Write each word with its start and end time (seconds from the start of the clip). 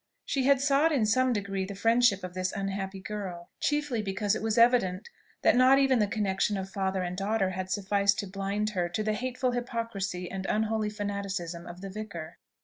She 0.25 0.45
had 0.45 0.59
sought 0.59 0.91
in 0.91 1.05
some 1.05 1.31
degree 1.31 1.63
the 1.63 1.75
friendship 1.75 2.23
of 2.23 2.33
this 2.33 2.51
unhappy 2.51 2.99
girl, 2.99 3.51
chiefly 3.59 4.01
because 4.01 4.33
it 4.33 4.41
was 4.41 4.57
evident 4.57 5.09
that 5.43 5.55
not 5.55 5.77
even 5.77 5.99
the 5.99 6.07
connexion 6.07 6.57
of 6.57 6.71
father 6.71 7.03
and 7.03 7.15
daughter 7.15 7.51
had 7.51 7.69
sufficed 7.69 8.17
to 8.21 8.27
blind 8.27 8.71
her 8.71 8.89
to 8.89 9.03
the 9.03 9.13
hateful 9.13 9.51
hypocrisy 9.51 10.27
and 10.31 10.47
unholy 10.47 10.89
fanaticism 10.89 11.67
of 11.67 11.81
the 11.81 11.89
vicar. 11.91 12.39